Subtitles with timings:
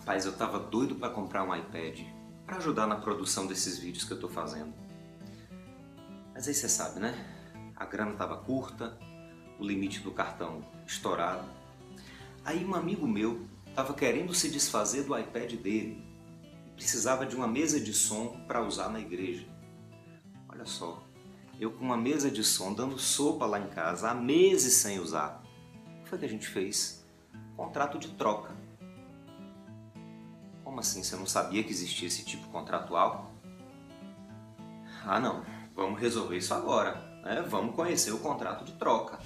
[0.00, 2.00] Rapaz, eu tava doido para comprar um iPad
[2.46, 4.72] para ajudar na produção desses vídeos que eu tô fazendo.
[6.32, 7.14] Mas aí você sabe, né?
[7.76, 8.98] A grana tava curta,
[9.58, 11.44] o limite do cartão estourado.
[12.42, 16.02] Aí um amigo meu tava querendo se desfazer do iPad dele
[16.66, 19.46] e precisava de uma mesa de som para usar na igreja.
[20.48, 21.06] Olha só,
[21.60, 25.44] eu com uma mesa de som dando sopa lá em casa há meses sem usar.
[26.00, 27.06] O que foi que a gente fez?
[27.54, 28.59] Contrato de troca.
[30.70, 31.02] Como assim?
[31.02, 33.32] Você não sabia que existia esse tipo contratual?
[35.04, 35.44] Ah, não.
[35.74, 36.94] Vamos resolver isso agora.
[37.24, 37.44] Né?
[37.48, 39.18] Vamos conhecer o contrato de troca.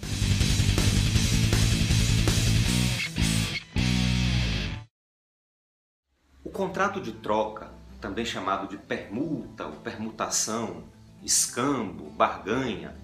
[6.43, 7.71] O contrato de troca,
[8.01, 10.85] também chamado de permuta ou permutação,
[11.23, 12.97] escambo, barganha,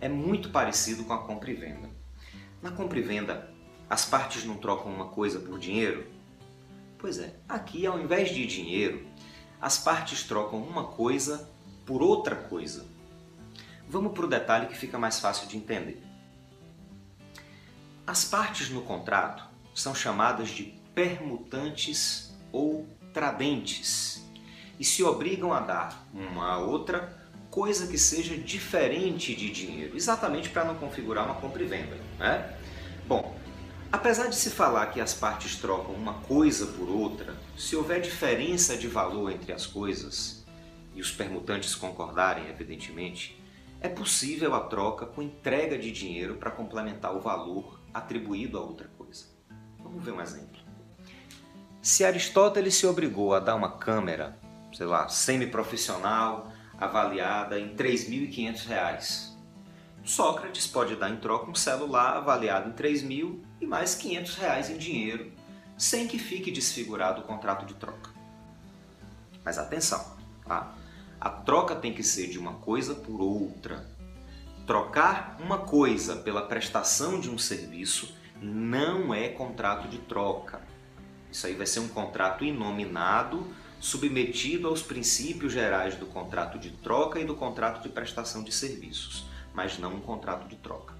[0.00, 1.90] é muito parecido com a compra e venda.
[2.62, 3.52] Na compra e venda,
[3.90, 6.19] as partes não trocam uma coisa por dinheiro,
[7.00, 9.06] Pois é, aqui ao invés de dinheiro,
[9.58, 11.48] as partes trocam uma coisa
[11.86, 12.84] por outra coisa.
[13.88, 16.02] Vamos para o detalhe que fica mais fácil de entender.
[18.06, 24.22] As partes no contrato são chamadas de permutantes ou tradentes
[24.78, 27.18] e se obrigam a dar uma a outra
[27.50, 31.96] coisa que seja diferente de dinheiro, exatamente para não configurar uma compra e venda.
[32.18, 32.56] Né?
[34.00, 38.74] Apesar de se falar que as partes trocam uma coisa por outra, se houver diferença
[38.74, 40.42] de valor entre as coisas,
[40.94, 43.38] e os permutantes concordarem, evidentemente,
[43.78, 48.88] é possível a troca com entrega de dinheiro para complementar o valor atribuído a outra
[48.96, 49.26] coisa.
[49.78, 50.62] Vamos ver um exemplo.
[51.82, 54.38] Se Aristóteles se obrigou a dar uma câmera,
[54.72, 59.36] sei lá, semi-profissional, avaliada em R$ 3.500,
[60.02, 64.70] Sócrates pode dar em troca um celular avaliado em 3 mil e mais 500 reais
[64.70, 65.32] em dinheiro,
[65.76, 68.10] sem que fique desfigurado o contrato de troca.
[69.44, 70.74] Mas atenção, tá?
[71.20, 73.88] a troca tem que ser de uma coisa por outra.
[74.66, 80.60] Trocar uma coisa pela prestação de um serviço não é contrato de troca.
[81.30, 83.46] Isso aí vai ser um contrato inominado,
[83.80, 89.30] submetido aos princípios gerais do contrato de troca e do contrato de prestação de serviços
[89.52, 90.94] mas não um contrato de troca.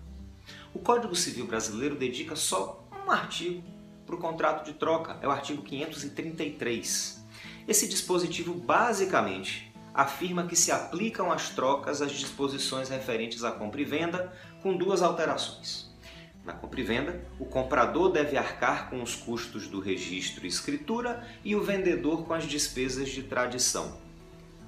[0.73, 3.63] O Código Civil Brasileiro dedica só um artigo
[4.07, 7.25] para o contrato de troca, é o artigo 533.
[7.67, 13.85] Esse dispositivo basicamente afirma que se aplicam às trocas as disposições referentes à compra e
[13.85, 14.33] venda,
[14.63, 15.91] com duas alterações.
[16.45, 21.27] Na compra e venda, o comprador deve arcar com os custos do registro e escritura
[21.45, 23.99] e o vendedor com as despesas de tradição,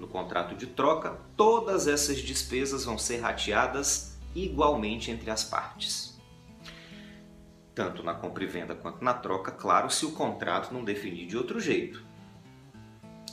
[0.03, 6.21] no contrato de troca, todas essas despesas vão ser rateadas igualmente entre as partes.
[7.75, 11.37] Tanto na compra e venda quanto na troca, claro, se o contrato não definir de
[11.37, 12.05] outro jeito.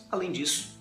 [0.09, 0.79] Além disso,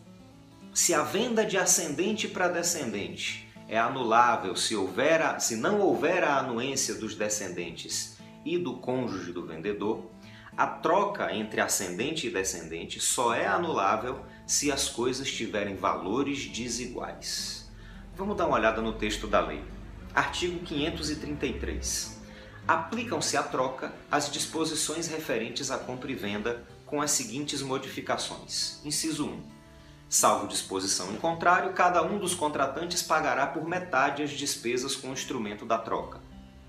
[0.73, 6.25] se a venda de ascendente para descendente é anulável se, houver a, se não houver
[6.25, 10.09] a anuência dos descendentes e do cônjuge do vendedor,
[10.57, 17.71] a troca entre ascendente e descendente só é anulável se as coisas tiverem valores desiguais.
[18.17, 19.63] Vamos dar uma olhada no texto da lei.
[20.15, 22.19] Artigo 533.
[22.67, 28.81] Aplicam-se à troca as disposições referentes à compra e venda com as seguintes modificações.
[28.85, 29.43] Inciso 1.
[30.09, 35.13] Salvo disposição em contrário, cada um dos contratantes pagará por metade as despesas com o
[35.13, 36.21] instrumento da troca.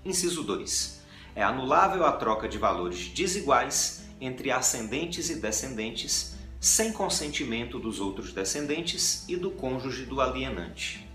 [0.04, 1.00] Inciso 2
[1.34, 8.32] é anulável a troca de valores desiguais entre ascendentes e descendentes, sem consentimento dos outros
[8.32, 11.09] descendentes e do cônjuge do alienante.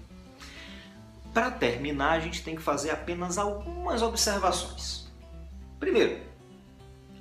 [1.35, 5.13] Para terminar, a gente tem que fazer apenas algumas observações.
[5.79, 6.21] Primeiro,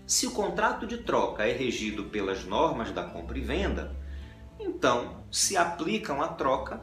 [0.06, 3.94] se o contrato de troca é regido pelas normas da compra e venda,
[4.58, 6.80] então se aplicam à troca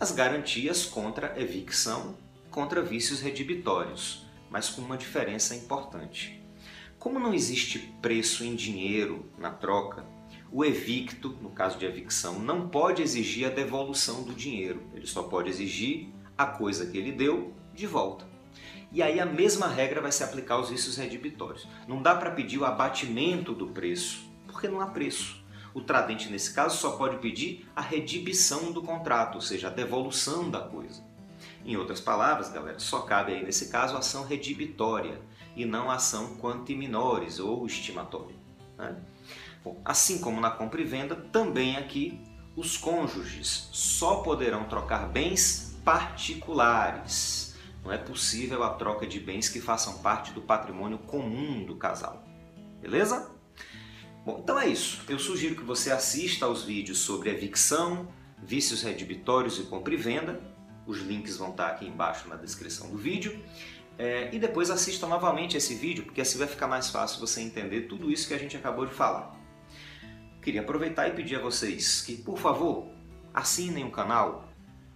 [0.00, 2.16] as garantias contra evicção,
[2.50, 6.42] contra vícios redibitórios mas com uma diferença importante.
[6.98, 10.04] Como não existe preço em dinheiro na troca,
[10.52, 15.22] o evicto, no caso de evicção, não pode exigir a devolução do dinheiro, ele só
[15.22, 18.24] pode exigir a coisa que ele deu de volta.
[18.90, 21.68] E aí a mesma regra vai se aplicar aos vícios redibitórios.
[21.86, 25.44] Não dá para pedir o abatimento do preço, porque não há preço.
[25.74, 30.50] O tradente, nesse caso, só pode pedir a redibição do contrato, ou seja, a devolução
[30.50, 31.04] da coisa.
[31.64, 35.20] Em outras palavras, galera, só cabe aí nesse caso ação redibitória
[35.54, 38.34] e não ação quanti minores ou estimatória.
[38.78, 38.96] Né?
[39.62, 42.18] Bom, assim como na compra e venda, também aqui
[42.56, 47.54] os cônjuges só poderão trocar bens particulares.
[47.84, 52.24] Não é possível a troca de bens que façam parte do patrimônio comum do casal.
[52.80, 53.30] Beleza?
[54.24, 55.02] Bom, então é isso.
[55.08, 58.08] Eu sugiro que você assista aos vídeos sobre evicção,
[58.42, 60.40] vícios redibitórios e compra e venda.
[60.86, 63.42] Os links vão estar aqui embaixo na descrição do vídeo.
[63.98, 67.82] É, e depois assista novamente esse vídeo, porque assim vai ficar mais fácil você entender
[67.82, 69.38] tudo isso que a gente acabou de falar.
[70.42, 72.88] Queria aproveitar e pedir a vocês que, por favor,
[73.34, 74.49] assinem o canal,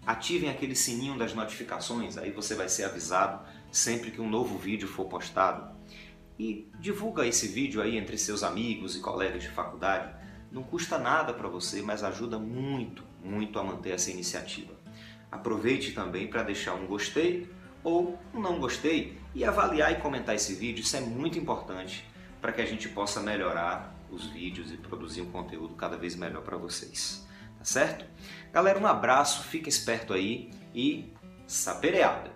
[0.07, 4.87] ativem aquele sininho das notificações, aí você vai ser avisado sempre que um novo vídeo
[4.87, 5.75] for postado.
[6.39, 10.15] E divulga esse vídeo aí entre seus amigos e colegas de faculdade.
[10.51, 14.75] Não custa nada para você, mas ajuda muito, muito a manter essa iniciativa.
[15.31, 17.49] Aproveite também para deixar um gostei
[17.83, 20.83] ou um não gostei e avaliar e comentar esse vídeo.
[20.83, 22.05] Isso é muito importante
[22.41, 26.43] para que a gente possa melhorar os vídeos e produzir um conteúdo cada vez melhor
[26.43, 27.27] para vocês.
[27.65, 28.05] Certo?
[28.53, 31.13] Galera, um abraço, fica esperto aí e
[31.47, 32.31] sapereada!